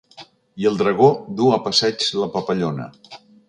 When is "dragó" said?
0.79-1.11